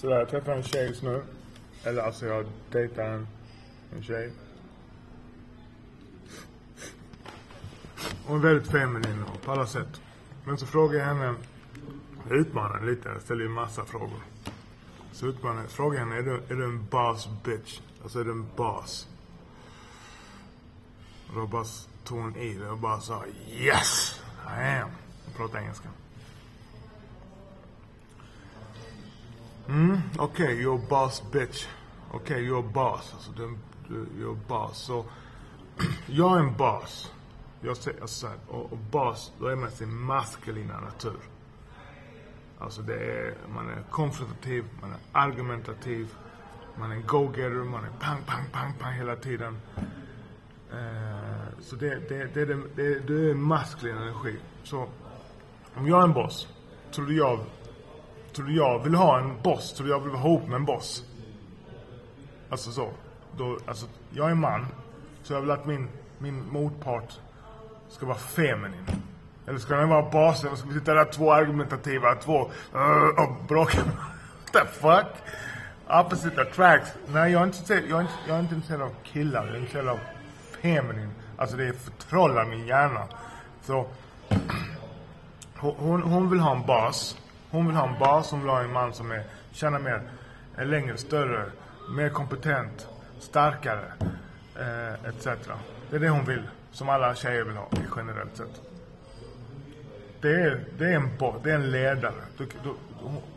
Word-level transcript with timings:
sådär, 0.00 0.18
jag 0.18 0.28
träffar 0.28 0.52
en 0.52 0.62
tjej 0.62 0.86
just 0.88 1.02
nu. 1.02 1.22
Eller 1.84 2.02
alltså 2.02 2.26
jag 2.26 2.46
dejtar 2.70 3.02
en, 3.02 3.26
en 3.96 4.02
tjej. 4.02 4.32
Hon 8.26 8.38
är 8.38 8.42
väldigt 8.42 8.70
feminin 8.70 9.24
på 9.44 9.52
alla 9.52 9.66
sätt. 9.66 10.00
Men 10.44 10.58
så 10.58 10.66
frågar 10.66 10.98
jag 10.98 11.06
henne, 11.06 11.34
jag 12.28 12.38
utmanar 12.38 12.74
henne 12.74 12.90
lite, 12.90 13.08
jag 13.08 13.22
ställer 13.22 13.42
ju 13.42 13.48
massa 13.48 13.84
frågor. 13.84 14.20
Så 15.12 15.26
utmanar 15.26 15.62
jag, 15.62 15.70
frågar 15.70 15.98
henne, 15.98 16.16
är 16.16 16.22
du, 16.22 16.34
är 16.48 16.54
du 16.54 16.64
en 16.64 16.86
boss 16.86 17.28
bitch? 17.44 17.80
Alltså 18.02 18.20
är 18.20 18.24
du 18.24 18.30
en 18.30 18.46
boss? 18.56 19.08
Och 21.28 21.34
då 21.34 21.46
bara 21.46 21.64
tog 22.04 22.18
hon 22.18 22.36
i 22.36 22.54
det 22.54 22.68
och 22.68 22.78
bara 22.78 23.00
sa 23.00 23.24
yes, 23.48 24.20
I 24.46 24.62
am. 24.62 24.90
Hon 25.24 25.34
pratar 25.36 25.58
engelska. 25.58 25.88
Mm, 29.70 30.00
okej, 30.18 30.44
okay, 30.44 30.62
you're 30.62 30.78
a 30.84 30.86
boss 30.88 31.22
bitch. 31.32 31.66
Okej, 32.10 32.20
okay, 32.20 32.46
you're 32.46 32.58
a 32.58 32.72
boss. 32.72 33.14
Alltså, 33.14 33.32
den, 33.32 33.58
you're 33.88 34.32
a 34.32 34.40
boss. 34.48 34.78
Så, 34.78 35.04
jag 36.06 36.36
är 36.36 36.40
en 36.40 36.56
boss. 36.56 37.12
Jag 37.60 37.76
säger 37.76 38.06
så 38.06 38.26
här, 38.26 38.36
och, 38.48 38.72
och 38.72 38.78
boss, 38.78 39.32
då 39.40 39.46
är 39.46 39.56
man 39.56 39.70
sin 39.70 39.94
maskulina 39.94 40.80
natur. 40.80 41.20
Alltså 42.58 42.82
det 42.82 42.94
är, 42.94 43.34
man 43.54 43.68
är 43.68 43.82
konfrontativ, 43.90 44.64
man 44.80 44.90
är 44.90 44.98
argumentativ, 45.12 46.14
man 46.78 46.90
är 46.90 46.94
en 46.94 47.06
go-getter, 47.06 47.64
man 47.64 47.84
är 47.84 47.90
pang, 48.00 48.22
pang, 48.26 48.44
pang, 48.52 48.72
pang 48.78 48.92
hela 48.92 49.16
tiden. 49.16 49.56
Uh, 50.72 51.60
så 51.60 51.76
det, 51.76 52.08
det, 52.08 52.34
det, 52.34 52.44
det, 52.44 52.54
det, 52.76 52.98
det 52.98 53.30
är 53.30 53.34
maskulin 53.34 53.96
energi. 53.96 54.36
Så 54.62 54.88
om 55.74 55.86
jag 55.86 56.00
är 56.00 56.04
en 56.04 56.12
boss, 56.12 56.48
tror 56.92 57.06
du 57.06 57.16
jag, 57.16 57.40
tror 58.40 58.48
du 58.48 58.56
jag 58.56 58.78
vill 58.78 58.94
ha 58.94 59.18
en 59.18 59.42
boss? 59.42 59.72
Tror 59.72 59.86
du 59.86 59.92
jag 59.92 60.00
vill 60.00 60.10
vara 60.10 60.20
ihop 60.20 60.46
med 60.46 60.56
en 60.56 60.64
boss? 60.64 61.04
Alltså 62.50 62.72
så. 62.72 62.90
Då, 63.36 63.58
alltså, 63.66 63.86
jag 64.10 64.30
är 64.30 64.34
man, 64.34 64.66
så 65.22 65.32
jag 65.32 65.40
vill 65.40 65.50
att 65.50 65.66
min, 65.66 65.88
min 66.18 66.52
motpart 66.52 67.20
ska 67.88 68.06
vara 68.06 68.18
feminin. 68.18 68.86
Eller 69.46 69.58
ska 69.58 69.76
den 69.76 69.88
vara 69.88 70.10
basen? 70.10 70.56
Ska 70.56 70.68
vi 70.68 70.74
sitta 70.74 70.94
där 70.94 71.04
två 71.04 71.32
argumentativa, 71.32 72.14
två 72.14 72.50
uh, 72.74 73.24
och 73.24 73.44
bråka? 73.48 73.78
What 74.52 74.52
the 74.52 74.66
fuck? 74.80 75.06
Opposite 75.88 76.42
attracts. 76.42 76.90
Nej, 77.06 77.32
jag 77.32 77.42
är 77.42 77.46
inte, 77.46 77.74
jag 77.74 77.98
är 77.98 78.00
inte, 78.00 78.14
jag 78.28 78.36
är 78.36 78.40
inte 78.40 78.54
intresserad 78.54 78.82
av 78.82 78.94
killar. 79.04 79.46
Jag 79.46 79.54
är 79.54 79.58
intresserad 79.58 79.88
av 79.88 79.98
feminin. 80.62 81.10
Alltså 81.36 81.56
det 81.56 81.72
förtrollar 81.72 82.44
min 82.44 82.66
hjärna. 82.66 83.08
Så 83.62 83.86
hon, 85.56 86.02
hon 86.02 86.30
vill 86.30 86.40
ha 86.40 86.56
en 86.56 86.66
bas. 86.66 87.16
Hon 87.50 87.66
vill 87.66 87.76
ha 87.76 87.88
en 87.88 87.98
bas. 87.98 88.30
Hon 88.30 88.40
vill 88.40 88.50
ha 88.50 88.62
en 88.62 88.72
man 88.72 88.92
som 88.92 89.10
är, 89.10 89.22
tjänar 89.52 89.78
mer, 89.78 90.02
är 90.56 90.64
längre, 90.64 90.96
större, 90.96 91.44
mer 91.96 92.08
kompetent, 92.08 92.88
starkare, 93.18 93.92
eh, 94.58 95.08
etc. 95.08 95.24
Det 95.90 95.96
är 95.96 96.00
det 96.00 96.08
hon 96.08 96.24
vill. 96.24 96.42
Som 96.72 96.88
alla 96.88 97.14
tjejer 97.14 97.44
vill 97.44 97.56
ha, 97.56 97.68
generellt 97.96 98.36
sett. 98.36 98.60
Det 100.20 100.28
är, 100.28 100.64
det 100.78 100.84
är, 100.84 100.96
en, 100.96 101.10
det 101.42 101.50
är 101.50 101.54
en 101.54 101.70
ledare. 101.70 102.22
Du, 102.38 102.44
du, 102.44 102.74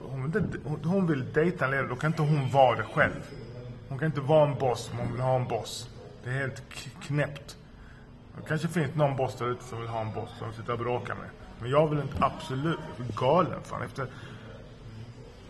hon, 0.00 0.48
hon, 0.64 0.84
hon 0.84 1.06
vill 1.06 1.32
dejta 1.32 1.64
en 1.64 1.70
ledare, 1.70 1.88
då 1.88 1.96
kan 1.96 2.10
inte 2.10 2.22
hon 2.22 2.50
vara 2.50 2.76
det 2.76 2.84
själv. 2.84 3.22
Hon 3.88 3.98
kan 3.98 4.06
inte 4.06 4.20
vara 4.20 4.48
en 4.48 4.58
boss 4.58 4.90
om 4.92 4.98
hon 4.98 5.12
vill 5.12 5.20
ha 5.20 5.36
en 5.36 5.48
boss. 5.48 5.90
Det 6.24 6.30
är 6.30 6.34
helt 6.34 6.62
knäppt. 7.02 7.56
Det 8.36 8.48
kanske 8.48 8.68
finns 8.68 8.94
någon 8.94 9.16
boss 9.16 9.36
där 9.38 9.50
ute 9.50 9.64
som 9.64 9.80
vill 9.80 9.88
ha 9.88 10.00
en 10.00 10.12
boss 10.12 10.30
som 10.38 10.52
sitter 10.52 10.72
och 10.72 10.78
bråkar 10.78 11.14
med. 11.14 11.28
Men 11.62 11.70
jag 11.70 11.88
vill 11.88 11.98
inte 11.98 12.24
absolut, 12.24 12.78
jag 12.96 13.06
blir 13.06 13.16
galen 13.16 13.60
fan. 13.62 13.82
Efter, 13.82 14.06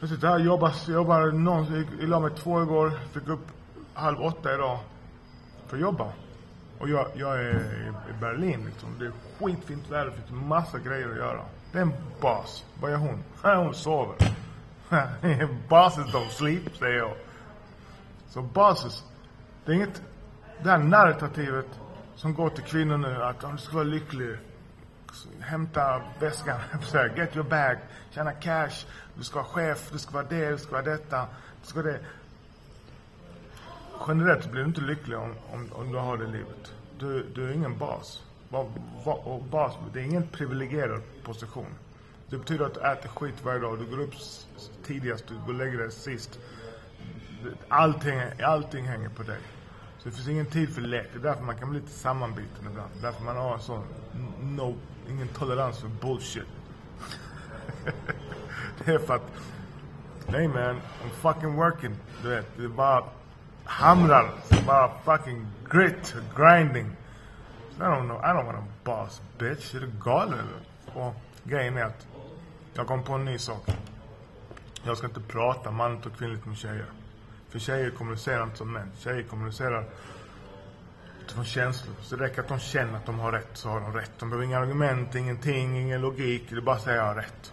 jag 0.00 0.08
sitter 0.08 0.28
här 0.28 0.34
och 0.34 0.40
jobbar, 0.40 0.72
jobbar 0.88 1.32
någon, 1.32 1.86
jag 2.00 2.08
la 2.08 2.20
mig 2.20 2.30
två 2.36 2.62
igår, 2.62 2.92
fick 3.12 3.28
upp 3.28 3.46
halv 3.94 4.20
åtta 4.20 4.54
idag. 4.54 4.78
För 5.66 5.76
att 5.76 5.82
jobba. 5.82 6.12
Och 6.78 6.88
jag, 6.88 7.06
jag 7.14 7.40
är 7.40 7.54
i 8.10 8.20
Berlin 8.20 8.64
liksom. 8.64 8.88
Det 8.98 9.06
är 9.06 9.12
skitfint 9.38 9.90
väder, 9.90 10.04
det 10.04 10.12
finns 10.12 10.30
massa 10.30 10.78
grejer 10.78 11.10
att 11.10 11.16
göra. 11.16 11.40
Det 11.72 11.78
är 11.78 11.82
en 11.82 11.92
bas. 12.20 12.64
Vad 12.80 12.90
gör 12.90 12.98
hon? 12.98 13.24
Hon 13.42 13.74
sover. 13.74 14.16
Bosses 15.68 16.14
don't 16.14 16.30
sleep, 16.30 16.76
säger 16.76 16.98
jag. 16.98 17.14
Så 18.28 18.42
bosses, 18.42 19.04
det 19.64 19.72
är 19.72 19.76
inget, 19.76 20.02
det 20.62 20.70
här 20.70 20.78
narrativet 20.78 21.80
som 22.14 22.34
går 22.34 22.50
till 22.50 22.64
kvinnor 22.64 22.96
nu 22.96 23.22
att 23.22 23.40
du 23.40 23.58
ska 23.58 23.74
vara 23.74 23.84
lycklig, 23.84 24.36
hämta 25.40 26.02
väskan, 26.20 26.60
get 27.16 27.36
your 27.36 27.48
bag, 27.48 27.76
tjäna 28.10 28.32
cash, 28.32 28.86
du 29.14 29.24
ska 29.24 29.36
vara 29.36 29.48
chef, 29.48 29.90
du 29.92 29.98
ska 29.98 30.12
vara 30.12 30.26
det, 30.28 30.50
du 30.50 30.58
ska 30.58 30.72
vara 30.72 30.82
detta, 30.82 31.26
du 31.62 31.66
ska 31.68 31.82
vara 31.82 31.92
det 31.92 32.00
generellt 34.08 34.50
blir 34.50 34.62
du 34.62 34.68
inte 34.68 34.80
lycklig 34.80 35.18
om, 35.18 35.34
om, 35.52 35.68
om 35.72 35.92
du 35.92 35.98
har 35.98 36.16
det 36.16 36.26
livet. 36.26 36.74
Du, 36.98 37.26
du 37.34 37.48
är 37.48 37.52
ingen 37.52 37.78
bas. 37.78 38.22
Och 39.04 39.44
bas, 39.44 39.74
det 39.92 40.00
är 40.00 40.04
ingen 40.04 40.26
privilegierad 40.26 41.02
position. 41.24 41.74
Det 42.30 42.38
betyder 42.38 42.64
att 42.64 42.74
du 42.74 42.80
äter 42.80 43.08
skit 43.08 43.34
varje 43.42 43.60
dag. 43.60 43.78
Du 43.78 43.96
går 43.96 44.00
upp 44.02 44.14
tidigast, 44.84 45.26
du 45.28 45.34
går 45.34 45.48
och 45.48 45.54
lägger 45.54 45.78
dig 45.78 45.92
sist. 45.92 46.38
Allting, 47.68 48.20
allting 48.44 48.84
hänger 48.84 49.08
på 49.08 49.22
dig. 49.22 49.40
Så 50.02 50.08
det 50.08 50.14
finns 50.14 50.28
ingen 50.28 50.46
tid 50.46 50.74
för 50.74 50.80
lek. 50.80 51.06
Det 51.12 51.18
är 51.18 51.22
därför 51.22 51.44
man 51.44 51.56
kan 51.56 51.70
bli 51.70 51.80
lite 51.80 51.92
sammanbiten 51.92 52.66
ibland. 52.70 52.90
Därför 53.00 53.24
man 53.24 53.36
har 53.36 53.58
sån, 53.58 53.84
no, 54.40 54.76
ingen 55.08 55.28
tolerans 55.28 55.78
för 55.80 55.88
bullshit. 55.88 56.46
det 58.84 58.92
är 58.92 58.98
för 58.98 59.14
att, 59.14 59.30
nej 60.26 60.48
man, 60.48 60.58
I'm 60.58 61.10
fucking 61.20 61.56
working. 61.56 61.96
Du 62.22 62.28
vet, 62.28 62.56
det 62.56 62.64
är 62.64 62.68
bara 62.68 63.04
hamrar. 63.64 64.30
Det 64.48 64.58
är 64.58 64.66
Bara 64.66 64.90
fucking 65.04 65.46
grit, 65.70 66.14
grinding. 66.36 66.86
I 67.76 67.80
don't 67.80 68.04
know, 68.04 68.20
I 68.20 68.28
don't 68.28 68.46
want 68.46 68.58
a 68.58 68.64
boss 68.84 69.22
bitch. 69.38 69.74
Är 69.74 69.80
du 69.80 69.90
galen 70.04 70.38
eller? 70.38 71.04
Och 71.04 71.14
grejen 71.44 71.76
är 71.76 71.84
att 71.84 72.06
jag 72.74 72.86
kom 72.86 73.02
på 73.02 73.12
en 73.12 73.24
ny 73.24 73.38
sak. 73.38 73.70
Jag 74.84 74.96
ska 74.96 75.06
inte 75.06 75.20
prata 75.20 75.70
manligt 75.70 76.06
och 76.06 76.12
kvinnligt 76.16 76.46
med 76.46 76.56
tjejer. 76.56 76.86
För 77.52 77.58
tjejer 77.58 77.90
kommunicerar 77.90 78.42
inte 78.44 78.56
som 78.56 78.72
män. 78.72 78.90
Tjejer 78.98 79.22
kommunicerar 79.22 79.84
utifrån 81.24 81.44
känslor. 81.44 81.94
Så 82.02 82.16
det 82.16 82.24
räcker 82.24 82.42
att 82.42 82.48
de 82.48 82.58
känner 82.58 82.96
att 82.96 83.06
de 83.06 83.18
har 83.18 83.32
rätt, 83.32 83.50
så 83.52 83.68
har 83.68 83.80
de 83.80 83.92
rätt. 83.92 84.10
De 84.18 84.30
behöver 84.30 84.46
inga 84.46 84.58
argument, 84.58 85.14
ingenting, 85.14 85.78
ingen 85.78 86.00
logik. 86.00 86.46
Det 86.50 86.56
är 86.56 86.60
bara 86.60 86.76
att 86.76 86.82
säga 86.82 86.96
jag 86.96 87.04
har 87.04 87.14
rätt. 87.14 87.52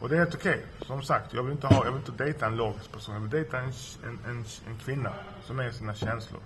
Och 0.00 0.08
det 0.08 0.14
är 0.14 0.18
helt 0.18 0.34
okej. 0.34 0.64
Okay. 0.74 0.86
Som 0.86 1.02
sagt, 1.02 1.32
jag 1.32 1.42
vill 1.42 1.52
inte 1.52 1.66
ha, 1.66 1.84
jag 1.84 1.92
vill 1.92 2.00
inte 2.00 2.24
dejta 2.24 2.46
en 2.46 2.56
logisk 2.56 2.92
person. 2.92 3.14
Jag 3.14 3.20
vill 3.20 3.30
dejta 3.30 3.58
en, 3.58 3.72
en, 4.04 4.18
en, 4.28 4.44
en 4.68 4.78
kvinna 4.84 5.12
som 5.42 5.60
är 5.60 5.68
i 5.68 5.72
sina 5.72 5.94
känslor. 5.94 6.40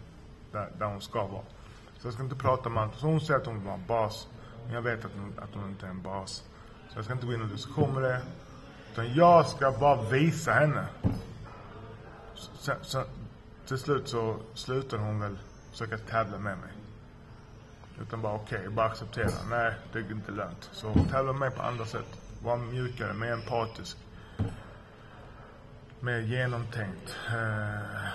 Där, 0.53 0.71
där 0.79 0.87
hon 0.87 1.01
ska 1.01 1.27
vara. 1.27 1.43
Så 1.99 2.07
jag 2.07 2.15
ska 2.15 2.23
inte 2.23 2.37
prata 2.37 2.69
med 2.69 2.89
Så 2.97 3.07
hon 3.07 3.21
säger 3.21 3.41
att 3.41 3.47
hon 3.47 3.55
vill 3.55 3.65
vara 3.65 3.75
en 3.75 3.87
bas. 3.87 4.29
Men 4.65 4.75
jag 4.75 4.83
vet 4.83 5.05
att 5.05 5.13
hon, 5.15 5.33
att 5.39 5.55
hon 5.55 5.69
inte 5.69 5.87
är 5.87 5.91
en 5.91 6.03
bas. 6.03 6.45
Så 6.89 6.99
jag 6.99 7.05
ska 7.05 7.15
inte 7.15 7.27
gå 7.27 7.35
in 7.35 7.43
och 7.43 7.49
diskussion 7.49 7.95
med 7.95 8.03
det. 8.03 8.21
Utan 8.93 9.15
jag 9.15 9.47
ska 9.47 9.73
bara 9.73 10.03
visa 10.03 10.53
henne. 10.53 10.87
Så, 12.39 12.73
så, 12.83 13.05
till 13.67 13.79
slut 13.79 14.09
så 14.09 14.37
slutade 14.55 15.03
hon 15.03 15.21
väl 15.21 15.39
försöka 15.71 15.99
tävla 15.99 16.39
med 16.39 16.59
mig. 16.59 16.71
Utan 18.01 18.23
bara 18.23 18.35
okej, 18.35 18.59
okay, 18.59 18.71
bara 18.71 18.87
acceptera. 18.87 19.31
Nej, 19.51 19.75
det 19.93 19.99
är 19.99 20.11
inte 20.13 20.33
lönt. 20.33 20.71
Så 20.73 20.89
hon 20.89 21.05
tävlade 21.05 21.39
med 21.39 21.49
mig 21.49 21.51
på 21.51 21.63
andra 21.63 21.87
sätt. 21.87 22.21
Var 22.43 22.57
mjukare, 22.57 23.13
mer 23.13 23.33
empatisk. 23.33 23.99
Mer 26.01 26.19
genomtänkt. 26.19 27.17
Uh, 27.29 28.09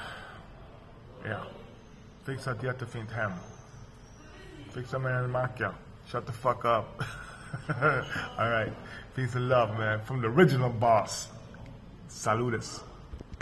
ja. 1.23 1.39
Fixa 2.23 2.51
ett 2.51 2.63
jättefint 2.63 3.11
hem. 3.11 3.31
Fixa 4.71 4.99
med 4.99 5.15
en 5.15 5.31
macka. 5.31 5.73
Shut 6.05 6.25
the 6.25 6.33
fuck 6.33 6.65
up. 6.65 7.03
Alright. 8.37 8.73
Peace 9.15 9.37
and 9.37 9.49
love 9.49 9.73
man. 9.73 10.05
From 10.05 10.21
the 10.21 10.27
original 10.27 10.71
boss. 10.71 11.31
Saludes. 12.07 12.83